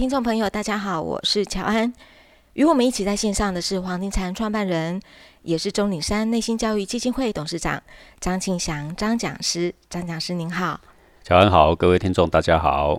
[0.00, 1.92] 听众朋友，大家好，我是乔安。
[2.54, 4.98] 与我们一起在线上的是黄庭禅创办人，
[5.42, 7.82] 也是钟岭山内心教育基金会董事长
[8.18, 9.74] 张庆祥张讲师。
[9.90, 10.80] 张讲师您好，
[11.22, 12.98] 乔安好，各位听众大家好。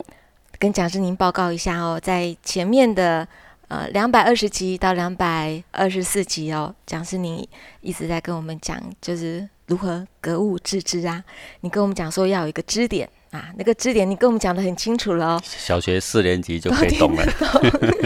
[0.59, 3.27] 跟讲师您报告一下哦，在前面的
[3.67, 7.43] 呃两百二十集到两百二十四集哦，讲师您
[7.79, 11.23] 一直在跟我们讲，就是如何格物致知啊。
[11.61, 15.41] 你跟我们讲说要有一个支点啊，那个支点你跟我们讲的很清楚了哦。
[15.43, 17.25] 小学四年级就可以懂了。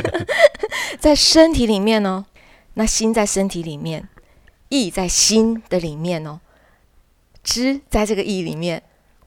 [0.99, 2.23] 在身体里面哦，
[2.75, 4.07] 那心在身体里面，
[4.69, 6.39] 意在心的里面哦，
[7.43, 8.81] 知在这个意里面，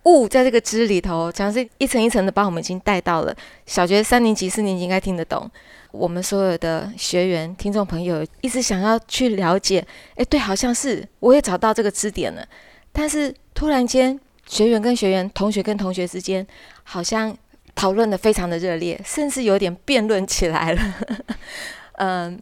[0.04, 5.50] 物在这个知里头，讲是一层一层的把我们已经带到了小学三年级、四年级应该听得懂。
[5.90, 12.46] 我们所有的学员、听众朋友一直想要去了解，哎，对，好像是我也找到这个支点了，
[12.92, 14.18] 但是突然间，
[14.48, 16.44] 学员跟学员、同学跟同学之间，
[16.82, 17.36] 好像。
[17.74, 20.94] 讨论的非常的热烈，甚至有点辩论起来了。
[21.94, 22.36] 嗯，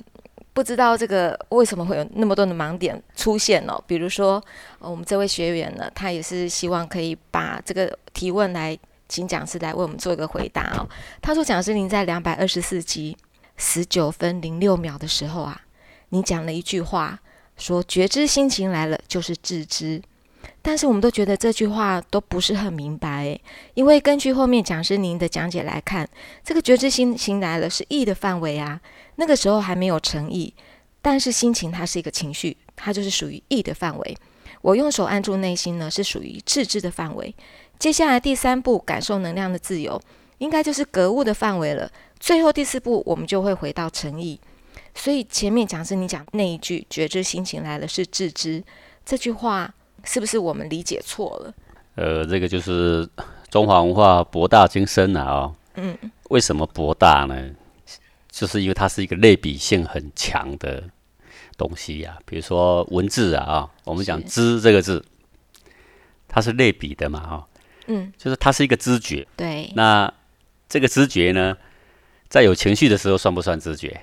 [0.54, 3.78] 不知道这个为什么会有那么多的盲点出现哦？
[3.86, 4.42] 比如说，
[4.78, 8.74] 我们这位学员呢，他也是希望可以把这个提问来
[9.10, 10.88] 请讲师来为我们做一个回答哦。
[11.20, 13.14] 他说：“讲师，您在两百二十四集
[13.58, 15.60] 十九分零六秒的时候啊，
[16.08, 17.20] 你讲了一句话，
[17.58, 20.00] 说觉知心情来了就是自知。”
[20.67, 23.39] 但是我们都觉得这句话都不是很明白，
[23.75, 26.09] 因为根据后面讲师您的讲解来看，
[26.42, 28.81] 这个觉知心情来了是意的范围啊，
[29.14, 30.53] 那个时候还没有诚意，
[31.00, 34.17] 但是心情它是一个情绪，它就是属于意的范围。
[34.61, 37.33] 我用手按住内心呢，是属于自知的范围。
[37.78, 40.03] 接下来第三步感受能量的自由，
[40.39, 41.89] 应该就是格物的范围了。
[42.19, 44.41] 最后第四步我们就会回到诚意。
[44.97, 48.64] 所以前面讲师你讲那一句觉知心情来了是自知
[49.05, 49.72] 这句话。
[50.06, 51.54] 是不是我们理解错了？
[51.97, 53.08] 呃，这个就是
[53.50, 55.25] 中华文化博大精深啊！
[55.25, 55.97] 哦，嗯，
[56.28, 57.50] 为什么博大呢？
[58.31, 60.84] 就是因为它是一个类比性很强的
[61.56, 62.19] 东西呀。
[62.26, 65.03] 比如说文字啊，啊，我们讲“知”这个字，
[66.28, 67.48] 它是类比的嘛，哈，
[67.86, 69.26] 嗯，就是它是一个知觉。
[69.36, 69.72] 对。
[69.75, 70.12] 那
[70.69, 71.56] 这个知觉呢，
[72.28, 74.02] 在有情绪的时候算不算知觉？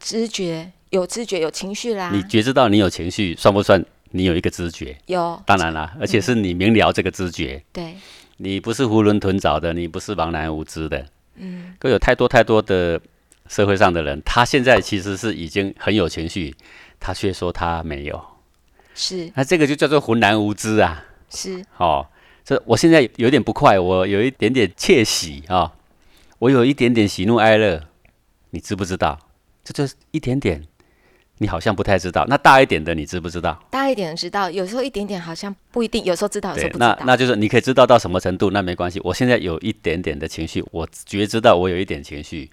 [0.00, 2.10] 知觉有知觉有情绪啦。
[2.10, 3.84] 你觉知到你有情绪，算不算？
[4.16, 7.96] 你有一个知觉，有，当然啦，而且是你明了这个知觉，对，
[8.36, 11.04] 你不是囫囵吞枣的，你不是茫然无知的，
[11.34, 13.00] 嗯，可有太多太多的
[13.48, 16.54] 社会上的人，他现在其实是已经很有情绪，
[17.00, 18.24] 他却说他没有，
[18.94, 22.06] 是，那这个就叫做浑然无知啊，是，哦，
[22.44, 25.72] 这我现在有点不快，我有一点点窃喜啊，
[26.38, 27.82] 我有一点点喜怒哀乐，
[28.50, 29.18] 你知不知道？
[29.64, 30.62] 这就是一点点。
[31.38, 33.60] 你好像不太知道，那大一点的你知不知道？
[33.70, 36.96] 大一点的知道，有时候一点点好像不一定，有时候知道，有时候不知道。
[37.00, 39.00] 那那就是你可以知道到什么程度，那没关系。
[39.02, 42.48] 我现在有一点点的情绪，我觉知道我有一点情绪，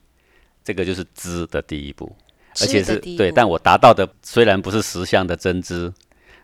[0.64, 2.16] 这个就是知的第一步，
[2.60, 3.32] 而且是对。
[3.32, 5.94] 但我达到的虽然不是实相的真知，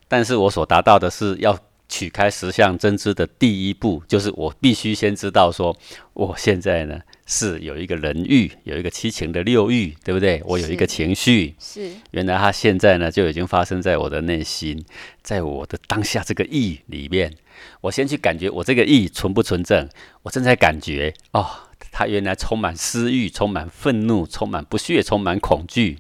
[0.08, 1.58] 但是我所达到的是要。
[1.90, 5.76] 取开实相真知的第一步，就是我必须先知道说，
[6.14, 10.42] 我现在呢是有一个人欲，有一个七情的六欲，对不对？
[10.46, 14.84] 我有一个情绪，是原来它现在呢就已经发生在我的内心，
[15.22, 17.34] 在我的当下这个意里面，
[17.82, 19.88] 我先去感觉我这个意纯不纯正，
[20.24, 21.48] 我正在感觉哦，
[21.92, 26.00] 它原来充满私欲，充满愤怒，充满不屑，充满恐惧。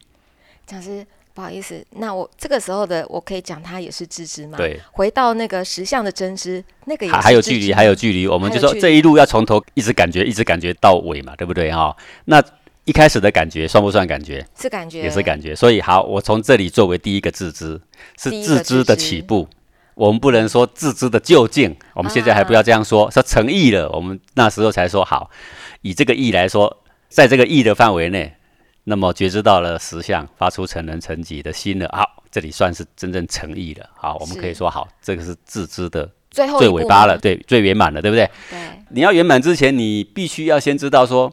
[0.65, 1.05] 讲师。
[1.37, 4.57] 不好意思，那我这个时候的我可以讲，它也是自知吗？
[4.57, 8.27] 对，回到那个实相的真知，那个也还有距离，还有距离。
[8.27, 11.95] 我们就说这一路要从头一直感觉，一直感觉到尾嘛，对不对哈？
[12.25, 12.43] 那
[12.85, 14.43] 一开始的感觉算不算感觉？
[14.59, 15.55] 是感觉，也是感觉。
[15.55, 17.79] 所以好，我从这里作为第一个自知，
[18.17, 19.47] 是自知的起步。
[19.93, 25.29] 我们不能说自知的究竟，我们现在还不要这样说，说成意了，我们那时候才说好。
[25.83, 28.33] 以这个意来说，在这个意的范围内。
[28.89, 31.89] 那么觉知到了实相，发出成人成己的心了。
[31.91, 33.89] 好，这里算是真正诚意了。
[33.93, 38.29] 好，我们可以说好，这个是自知的最后最尾巴了，对，最圆满了，对不对？
[38.49, 38.57] 对。
[38.91, 41.29] 你要圆满之前，你必须要先知道说，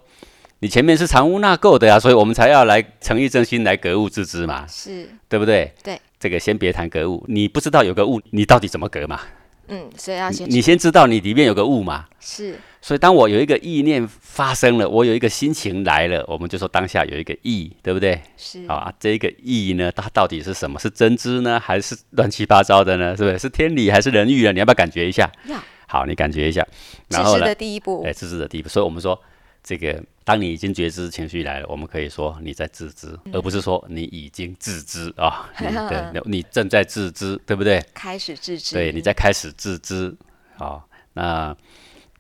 [0.59, 5.73] 你前面是藏污纳垢的呀，所以我们才要来诚意正心来格物致知嘛，是对不对？
[5.85, 5.97] 对。
[6.19, 9.21] 这个先别谈格物，你不知道有个物，你到底怎么格嘛？
[9.69, 12.07] 嗯，所以要先你先知道你里面有个物嘛。
[12.19, 12.59] 是。
[12.83, 18.21] 所以，当我有一个意念发生了，我有一个心情来了，我们就说当下有一个意，对不对？
[18.37, 20.77] 是啊，这个意呢，它到底是什么？
[20.81, 23.17] 是真知呢，还是乱七八糟的呢？
[23.17, 23.39] 是不是？
[23.39, 24.51] 是天理还是人欲啊？
[24.51, 25.31] 你要不要感觉一下？
[25.47, 25.57] 要。
[25.87, 26.67] 好，你感觉一下。
[27.09, 27.47] 然后呢？
[27.47, 28.03] 的第一步。
[28.05, 28.69] 哎，自知的第一步。
[28.69, 29.17] 所以我们说，
[29.63, 35.49] 这个当你已经觉知情绪来了，我们可以说你在自知，而不是说你已经自知啊。
[35.57, 37.81] 对， 你正在自知，对不对？
[37.95, 38.75] 开始自知。
[38.75, 40.13] 对，你在开始自知。
[40.57, 41.57] 好，那。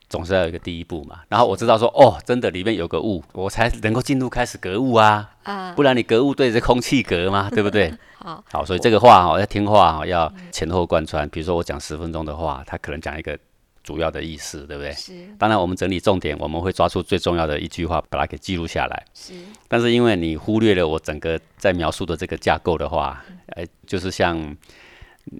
[0.08, 1.20] 总是要有一个第一步嘛。
[1.28, 5.30] 然后我知道说，哦，真的里面有个物，我才能够进入开始格物啊。
[5.42, 7.92] 啊，不然你格物对着空气格嘛， 对不对？
[8.18, 11.28] 好，好，所以这个话哈要听话哈，要前后贯穿。
[11.28, 13.38] 比如说我讲十分钟的话，他可能讲一个
[13.82, 14.92] 主要的意思，对不对？
[14.92, 15.12] 是。
[15.38, 19.04] 当然我们整理重点，我们会抓出最重要的一句话，把它给记录下来。
[19.12, 19.34] 是。
[19.68, 24.56] 但是因为你忽略了我整个在描述的这个架构的话，哎，就是像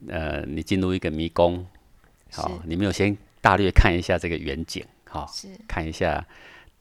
[0.08, 1.66] 呃，你进入一个迷宫，
[2.32, 5.30] 好，你没有先大略看一下这个远景，好，
[5.68, 6.26] 看一下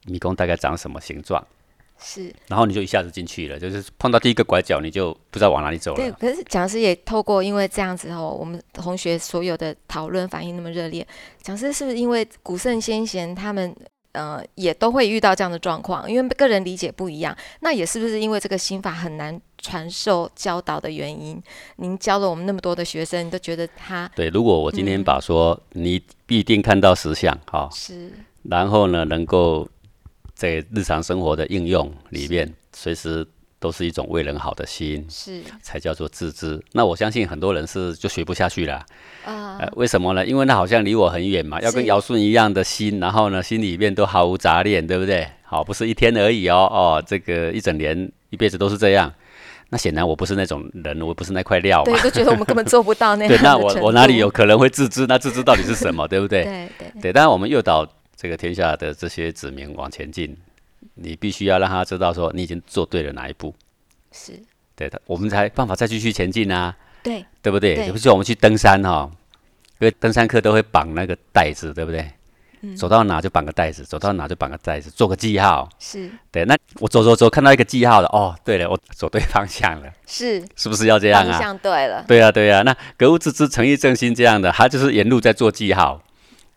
[0.06, 1.46] 迷宫大概长什么形状。
[2.00, 5.98] 是，然后你就一下子进去了，就是碰到第一个拐角，你就不知道往哪里走了。
[5.98, 11.06] 对，可是讲师也透过因为这样子哦，我们同学所有的讨论反应那么热烈，
[11.42, 13.76] 讲师是不是因为古圣先贤他们
[14.14, 16.10] 呃也都会遇到这样的状况？
[16.10, 21.40] 因为个人理解不一样，那也是不是因为这个心法很难传授教导的原因？
[21.76, 24.30] 您教了我们那么多的学生，都觉得他对。
[24.30, 28.12] 如果我今天把说你必定看到实相，哈，是，
[28.44, 29.68] 然后呢能够。
[30.36, 33.26] 在日常生活的应用里面，随时
[33.64, 36.62] 都是一种为人好的心，是才叫做自知。
[36.74, 38.86] 那我相信很多人是就学不下去了
[39.24, 39.58] 啊？
[39.78, 40.26] 为什么呢？
[40.26, 45.26] 因为那好像离我很远嘛，要跟尧舜一样的心，然后呢，心里面都毫无杂念，对不对？
[45.44, 49.10] 好，不是一天而已哦，哦，这个一整年、一辈子都是这样。
[49.70, 51.94] 那显然我不是那种人，我不是那块料嘛。
[51.94, 53.30] 对，都觉得我们根本做不到那样。
[53.34, 55.06] 对，那我我哪里有可能会自知？
[55.08, 56.06] 那自知到底是什么？
[56.06, 56.44] 对不对？
[56.44, 57.14] 对对对。
[57.14, 57.88] 当然，我们诱导。
[58.16, 60.34] 这个天下的这些子民往前进，
[60.96, 63.54] 你必须要让他知道说你已经做对了哪一步，
[64.12, 64.40] 是
[64.76, 66.76] 对的，我们才办法再继续前进啊。
[67.02, 67.76] 对，对不对？
[67.76, 69.10] 比如说我们去登山哈，
[69.80, 72.10] 因为登山客都会绑那个带子，对不对？
[72.62, 72.76] 嗯。
[72.78, 75.68] 走到哪就绑个袋子，走到哪就绑个袋子，做个记号。
[75.80, 76.10] 是。
[76.32, 79.92] 对，那我走走走，看到一个记号了，哦，对了，我走对方向了。
[80.08, 80.42] 是。
[80.56, 81.32] 是不是要这样啊？
[81.34, 82.06] 方向对了。
[82.08, 82.62] 对啊，对呀。
[82.62, 86.02] 那格物致知、诚意正心这样的，他就是沿路在做记号，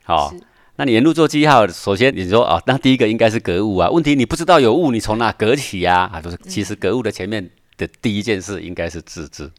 [0.04, 0.32] 好。
[0.76, 3.88] 那你沿路做记号，首先你说啊，那第一个应该是格物啊。
[3.90, 6.10] 问题你不知道有物，你从哪格起呀？
[6.12, 9.50] 啊，就是其实格物的前面的第一件事应该是自知。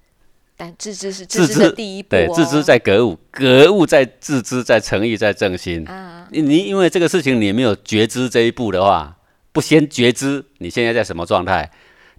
[0.55, 2.09] 但自知是自知的第一步。
[2.09, 5.87] 对，自知在格物，格物在自知，在诚意，在正心。
[5.87, 9.17] 啊，你因为这个事情你没有觉知这一步的话，
[9.51, 11.71] 不先觉知你现在在什么状态，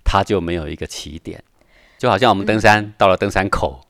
[0.05, 1.43] 它就没有一个起点。
[1.99, 3.81] 就好像我们登山到了登山口，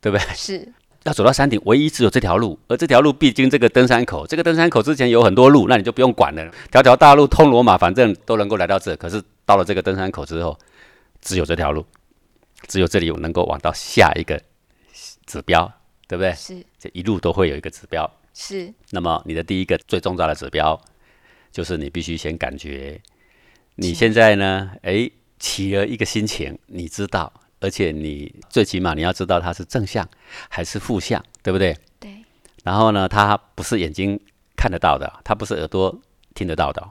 [0.00, 0.26] 对不对？
[0.34, 0.72] 是。
[1.04, 4.26] 要走到山顶，唯一只有这条路，而这条路必经这个登山口。
[4.26, 8.94] 这个登山口之前有很多路，那你就不用管了，条条大路通罗马，反正都能够来到这。
[8.96, 10.56] 可是到了这个登山口之后，
[11.20, 11.84] 只有这条路，
[12.68, 14.40] 只有这里能够往到下一个
[15.26, 15.70] 指标，
[16.06, 16.32] 对不对？
[16.34, 18.08] 是，这一路都会有一个指标。
[18.32, 18.72] 是。
[18.90, 20.80] 那么你的第一个最重要的指标，
[21.50, 23.00] 就是你必须先感觉，
[23.74, 25.10] 你现在呢，哎，
[25.40, 27.32] 起了一个心情，你知道。
[27.62, 30.06] 而且你最起码你要知道它是正向
[30.48, 31.76] 还是负向，对不对？
[32.00, 32.12] 对。
[32.64, 34.18] 然后呢，它不是眼睛
[34.56, 35.96] 看得到的，它不是耳朵
[36.34, 36.90] 听得到的。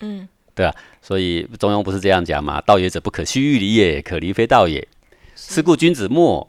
[0.00, 0.72] 嗯，对啊。
[1.02, 2.60] 所以中庸不是这样讲嘛？
[2.60, 4.86] 道也者，不可须臾离也，可离非道也。
[5.34, 6.48] 是故君子莫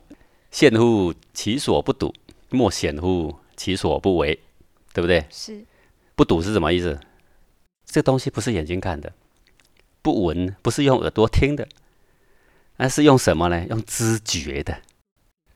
[0.51, 2.13] 陷乎其所不睹，
[2.49, 4.39] 莫显乎其所不为，
[4.93, 5.25] 对不对？
[5.31, 5.65] 是。
[6.15, 6.99] 不睹是什么意思？
[7.85, 9.11] 这东西不是眼睛看的，
[10.03, 11.67] 不闻不是用耳朵听的。
[12.77, 13.65] 那是用什么呢？
[13.69, 14.77] 用知觉的。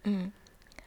[0.04, 0.32] 嗯，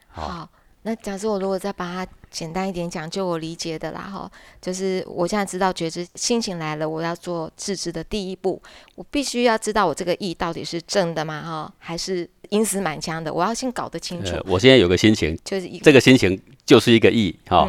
[0.07, 0.49] 好。
[0.85, 4.29] 那假设我如果再把它简单一点讲，就我理解的啦，哈，
[4.61, 8.61] 就是我现在知道觉知心情来了，我要做自知的第一步，
[8.95, 11.41] 我必须要知道我这个意到底是正的嘛？
[11.41, 13.33] 哈，还是阴死满腔的？
[13.33, 14.35] 我要先搞得清楚。
[14.45, 17.65] 我现在有个心情，就是这个心情就是一个意，哈。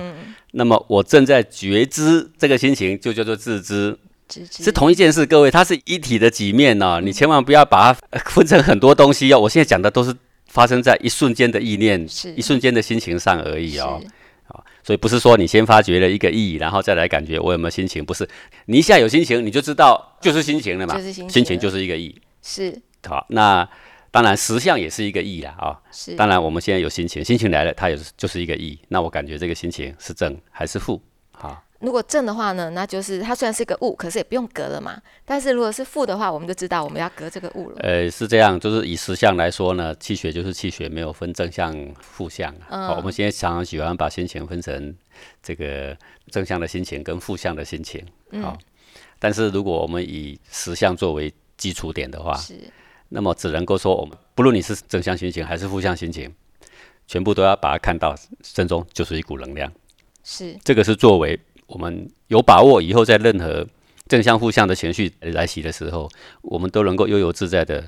[0.50, 3.96] 那么我正在觉知这个心情，就叫做自知。
[4.28, 9.38] 是同一件事，各位，它是一体的几面哦，你千万不要把它分成很多东西哦。
[9.38, 10.14] 我现在讲的都是
[10.46, 14.00] 发生在一瞬间的意念，一瞬间的心情上而已哦。
[14.46, 18.28] 好，所以不是说你先发觉了一个意，然后再来感觉我有没有心情，不是，
[18.66, 22.14] 你一下有心情，你就知道就是心情了嘛，心情就是一个意。
[22.42, 23.68] 是，好，那
[24.10, 25.80] 当然实相也是一个意啦啊。
[25.92, 28.78] 是，当然我们现在有心情，心情来了，它也是就是一个意。
[28.88, 31.00] 那我感觉这个心情是正还是负？
[31.32, 31.62] 好。
[31.84, 35.00] 如果正的话呢，那就是它虽然是个物，可是也不用隔了嘛。
[35.24, 37.76] 但是如果是负的话，我们就知道我们要隔这个物了。
[37.80, 42.54] 呃，是这样，就是以实相来说呢，气血就是气血，没有分正向负向。
[42.70, 42.88] 嗯。
[42.96, 44.94] 我们现在常常喜欢把心情分成
[45.42, 45.96] 这个
[46.30, 48.04] 正向的心情跟负向的心情。
[48.30, 48.56] 嗯。
[49.18, 52.58] 但是如果我们以实相作为基础点的话，是。
[53.10, 56.34] 那么只能够说，我们不论你是正向心情还是负向心情，
[57.06, 59.70] 全部都要把它看到正中就是一股能量。
[60.22, 60.56] 是。
[60.64, 61.38] 这个是作为。
[61.74, 63.66] 我们有把握以后，在任何
[64.06, 66.08] 正向、负向的情绪来袭的时候，
[66.42, 67.84] 我们都能够悠游自在的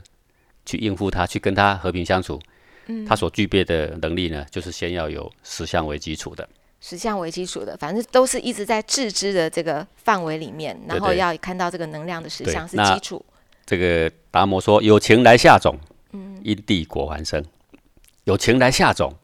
[0.64, 2.40] 去应付它，去跟它和平相处。
[2.88, 6.48] 嗯，它所具备的能力呢，就是先要有实相为基础的。
[6.80, 13.24] 实相为基础的，反正都是一直在自知的这个范围里面，然后要看到这个能量的实相是基础。
[13.64, 15.76] 这个达摩说：“有情来下种，
[16.42, 17.44] 因地果还生。
[18.24, 19.14] 有情来下种，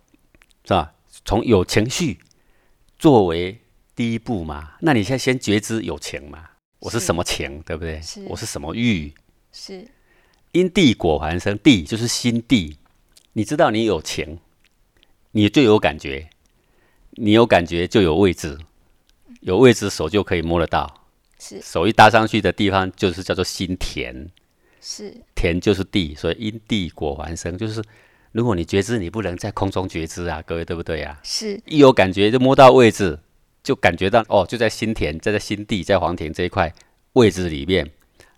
[0.65, 0.95] 是吧？
[1.25, 2.19] 从有情绪
[2.99, 3.61] 作为
[3.95, 4.73] 第一步嘛。
[4.81, 6.45] 那你现在先觉知有情嘛，
[6.81, 8.25] 我是是什么情，对不对是？
[8.29, 9.13] 我是什么欲？
[9.53, 9.87] 是
[10.53, 12.77] 因地果还生，地就是心地。
[13.35, 14.39] 你知道你有情，
[15.31, 16.29] 你就有感觉，
[17.13, 18.59] 你有感觉就有位置，
[19.41, 21.07] 有位置手就可以摸得到。
[21.39, 24.29] 是手一搭上去的地方就是叫做心田。”
[24.85, 27.81] 是田就是地，所以因地果还生，就是
[28.33, 33.17] 如果你觉知，你不能在空中觉知啊，各位对不对啊、是一有感觉就摸到位置，
[33.63, 36.73] 就感觉到哦，就在心田，在在心地，在黄田这一块
[37.13, 37.89] 位置里面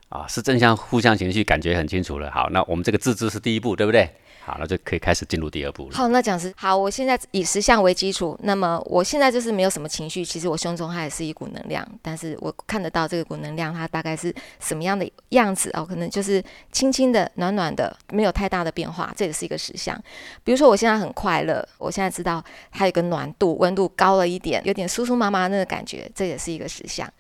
[0.09, 2.31] 啊，是正向互相情绪，感觉很清楚了。
[2.31, 4.11] 好，那我们这个自知是第一步，对不对？
[4.47, 5.97] 好，那就可以开始进入第二步了。
[5.97, 19.99] 好，那讲师好，我现在以实相为基础，那么我现在就是没有什么情绪，其实我胸中它也是一股能量，但是我看得到这个股能量它大概是什么样的样子哦，可能就是轻轻的、暖暖的，没有太大的变化，这也是一个实相。
[20.45, 27.11] 比如说我现在很快乐，我现在知道它有个暖度、温度高了一点，有点酥酥麻麻那个感觉，这也是一个实相。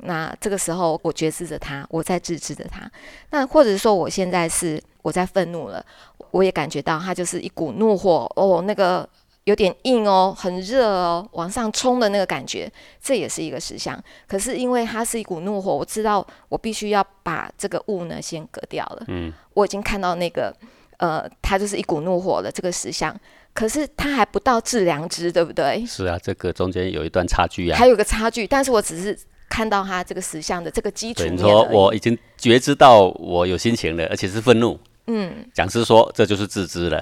[0.00, 2.90] 那这个时候我觉知着它，我在自知着它。
[3.30, 5.84] 那或者说我现在是我在愤怒了。
[6.32, 9.08] 我也感觉到它就是一股怒火哦，那个
[9.44, 12.70] 有点硬哦，很热哦，往上冲的那个感觉，
[13.00, 13.96] 这也是一个实相。
[14.26, 19.04] 可是因为它是一股怒火，我知道我必须要把这个雾呢先隔掉了。
[19.06, 20.52] 嗯，我已经看到那个
[20.96, 23.16] 呃，它就是一股怒火了，这个实相。
[23.54, 25.86] 可是它还不到致良知，对不对？
[25.86, 27.78] 是啊，这个中间有一段差距啊。
[27.78, 29.16] 还有个差距，但是我只是
[29.48, 34.78] 看到它这个实相的这个基础你说我已经觉知到我有心情了，而且是愤怒。
[35.06, 36.98] 嗯讲师说这就是自知了。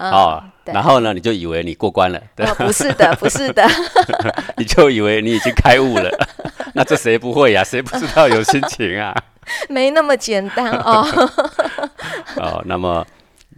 [0.00, 3.66] 嗯哦，然后呢，你就以为你过关了，对，呃不是的，不是的，
[4.56, 6.08] 你就以为你已经开悟了。
[6.72, 9.12] 那这谁不会呀、谁不知道有心情啊？
[9.68, 11.04] 没那么简单哦。
[12.36, 13.04] 哦，那么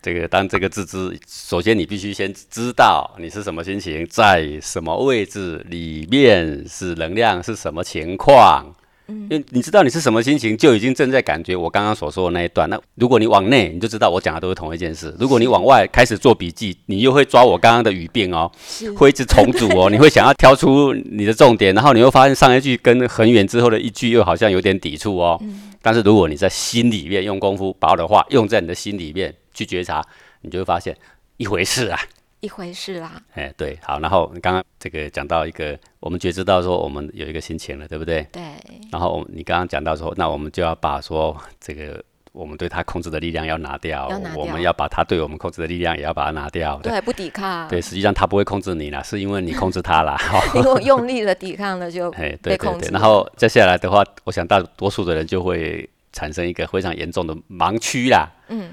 [0.00, 8.74] 这个当这个自知，首先你必须先知道你是什么心情，在什么位置里面是能量是什么情况。
[9.10, 12.68] 因为你知道你是什么心情，就已经正在感觉我刚刚所说的那一段。
[12.70, 15.14] 那如果你往内，你就知道我讲的都是同一件事。
[15.18, 18.50] 如果你往外开始做笔记，你又会抓我刚刚的语病哦，
[18.96, 19.90] 会一直重组哦。
[19.90, 25.40] 你会想要挑出你的重点，然后你会发现上一句跟很远之后的一句又好像有点抵触哦。
[25.82, 30.04] 但是如果你在心里面用功夫，把我的话用在你的心里面去觉察，
[30.42, 30.96] 你就会发现
[31.36, 31.98] 一回事啊。
[32.40, 33.20] 一回事啦。
[33.34, 38.26] 哎，对，好，然后你刚刚这个讲到一个，我们觉知到说我们有一个心情了，对不对？
[38.32, 38.42] 对，
[38.90, 46.78] 然后你刚刚讲到说，那我们就要把说这个我们对他控制的力量要拿掉，拿掉我们要把他对我们控制的力量也要把它拿掉。
[46.82, 47.68] 对，不抵抗。
[47.68, 50.16] 对，实际上他不会控制你啦，是因为你控制他啦。
[50.54, 52.70] 因为用力了抵抗了，就哎，被对对对。
[52.70, 52.90] 控制。
[52.90, 58.30] 然后接下来的话，我想大多数的人就会产生一个非常严重的盲区啦。
[58.48, 58.70] 嗯，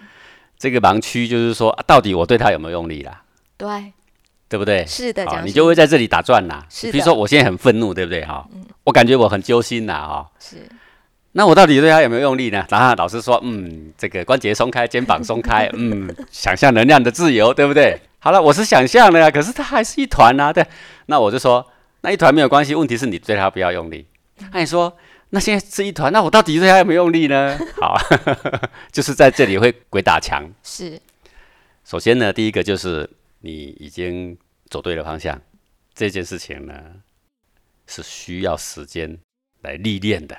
[0.58, 3.24] 这个盲区就是说，啊到底我对他有没有用力啦？
[3.58, 3.94] 对，
[4.48, 4.86] 对不对？
[4.86, 6.66] 是的，好，讲你就会在这里打转啦。
[6.70, 8.24] 是的嗯比如说我现在很愤怒，对不对？
[8.26, 8.48] 哈，
[8.84, 10.30] 我感觉我很揪心呐，哈。
[10.40, 10.58] 是
[11.34, 12.66] 那我到底对他有没有用力呢？
[12.72, 18.00] 然后老师说，嗯，这个关节松开，肩膀松开， 嗯，想象能量的自由，对不对？
[18.20, 20.66] 好了，我是想象的呀，可是它还是一团呐、对。
[21.08, 21.66] 那我就说，
[22.02, 24.08] 那一团没有关系，问题是你对他不要用力。
[24.52, 24.92] 那你说，
[25.30, 27.58] 那现在是一团，那我到底对他有没有用力呢？
[27.80, 27.96] 好，
[28.92, 30.44] 就是在这里会鬼打墙。
[30.64, 31.00] 是
[31.86, 33.08] 首先呢，第一个就是
[33.40, 34.38] 你已经
[34.70, 35.42] 走对了方向，
[35.94, 36.74] 这件事情呢
[37.86, 39.18] 是需要时间
[39.62, 40.38] 来历练的，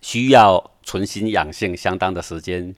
[0.00, 2.74] 需要存心养性相当的时间。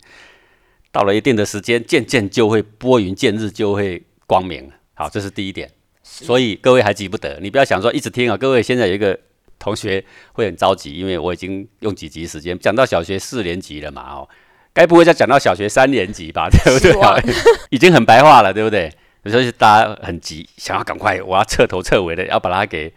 [0.90, 4.74] 到了一定的时间，渐渐就会拨云见日，就会光明了。
[4.94, 5.70] 好，这是第一点。
[6.02, 8.36] 所以各位还急不得，你不要想说一直听啊。
[8.36, 9.16] 各位现在有一个
[9.58, 14.28] 同学会很着急，因为我已经用几集时间讲到小学四年级了嘛，哦，
[14.72, 16.48] 该不会再讲到小学三年级吧？
[16.50, 17.34] 对不对？
[17.68, 18.90] 已经很白话了，对不对？
[19.24, 22.92] 所以大家很急，想要赶快，我要彻头彻尾的要把它给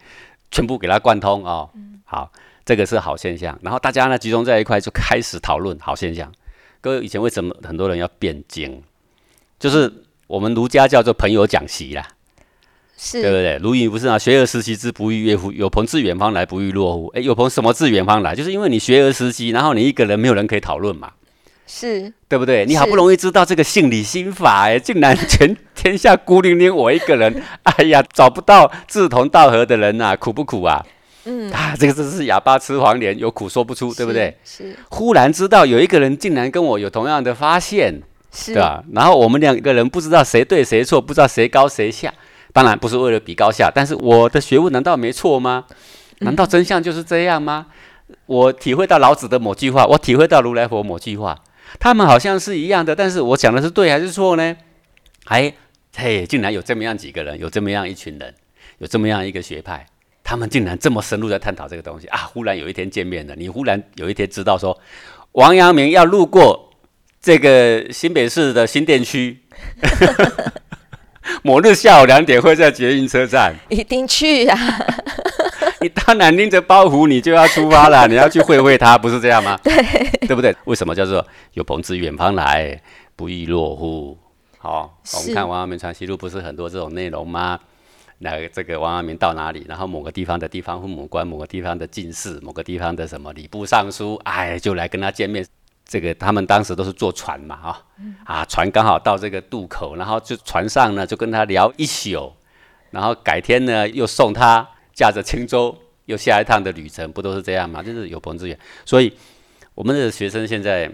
[0.50, 1.70] 全部给它贯通哦。
[2.06, 2.32] 好，
[2.66, 3.58] 这个是好现象。
[3.62, 6.32] 然后大家呢集中在一块就开始讨论好现象。
[6.80, 8.82] 各位以前为什么很多人要辩经？
[9.60, 9.92] 就是
[10.28, 12.08] 我们儒家叫做朋友讲习啦，
[13.12, 13.60] 对不对？
[13.60, 15.52] 鲁豫不是啊，学而时习之，不亦乐乎？
[15.52, 17.08] 有朋自远方来，不亦乐乎？
[17.16, 18.34] 哎，有朋什么自远方来？
[18.34, 21.12] 就是因为你学而时习，然后你一个人没有人可以讨论嘛。
[21.74, 22.66] 是对不对？
[22.66, 30.86] 你好不容易知道这个性理心法，哎， 竟然全天下孤零零我一个人， 哎呀，找不到志同道合的人呐、苦不苦啊？
[31.24, 34.36] 嗯，啊，这个真是哑巴吃黄连，有苦说不出，对不对？
[34.44, 38.02] 是忽然知道有一个人竟然跟我有同样的发现，
[38.34, 38.84] 是对吧？
[38.92, 42.14] 然后我们两个人不知道谁对谁错，不知道谁高谁下，
[42.52, 45.64] 当然不是为了比高下，但是我的学问难道没错吗？
[46.20, 47.68] 难道真相就是这样吗？
[48.26, 51.38] 我体会到老子的某句话，我体会到如来佛某句话，
[51.80, 54.56] 他们好像是一样的，但是我讲的是对还是错呢？
[55.26, 55.54] 哎，
[55.96, 58.34] 嘿，竟然有这么样几个人，有这么样一群人，
[58.80, 59.86] 有这么样一个学派，
[60.24, 62.20] 他们竟然这么深入在探讨这个东西啊！
[62.32, 64.80] 忽然有一天见面了，你忽然有一天知道说，
[65.34, 66.74] 王阳明要路过
[67.22, 69.40] 这个新北市的新店区。
[71.44, 74.58] 某日下午两点会在捷运车站，一定去呀！
[75.82, 79.58] 你当然拎着包袱，你就要出发了， 你要去会会他，不是这样吗？
[79.64, 79.74] 对，
[80.28, 80.56] 对不对？
[80.66, 82.82] 为什么叫做有朋自远方来，
[83.16, 84.18] 不亦乐乎？
[84.58, 87.60] 好，我们看王阳明传习录，不是很多这种内容吗？
[88.20, 95.46] 那这个王阳明到哪里，然后某个地方的地方父母官，某个地方的进士，某个地方的什么礼部尚书，哎，就来跟他见面。
[95.84, 97.84] 这个他们当时都是坐船嘛，啊，
[98.24, 102.32] 啊，船刚好到这个渡口，然后就船上呢就跟他聊一宿，
[102.92, 104.66] 然后改天呢又送他
[105.02, 107.82] 驾着轻舟又下一趟的旅程，不都是这样吗？
[107.82, 108.56] 就是有朋自远，
[108.86, 109.12] 所以
[109.74, 110.92] 我们的学生现在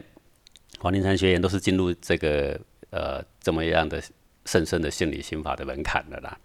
[0.80, 2.58] 黄庭山学员都是进入这个
[2.90, 4.02] 呃这么样的
[4.46, 6.38] 深深的心理心法的门槛的啦。